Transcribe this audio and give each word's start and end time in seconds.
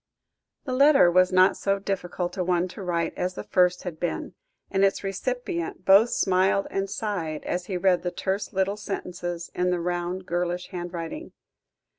The 0.63 0.73
letter 0.73 1.11
was 1.11 1.31
not 1.31 1.55
so 1.55 1.77
difficult 1.77 2.35
a 2.35 2.43
one 2.43 2.67
to 2.69 2.81
write 2.81 3.13
as 3.15 3.35
the 3.35 3.43
first 3.43 3.83
had 3.83 3.99
been, 3.99 4.33
and 4.71 4.83
its 4.83 5.03
recipient 5.03 5.85
both 5.85 6.09
smiled 6.09 6.65
and 6.71 6.89
sighed, 6.89 7.43
as 7.43 7.67
he 7.67 7.77
read 7.77 8.01
the 8.01 8.09
terse 8.09 8.51
little 8.51 8.77
sentences 8.77 9.51
in 9.53 9.69
the 9.69 9.79
round, 9.79 10.25
girlish 10.25 10.69
handwriting. 10.69 11.33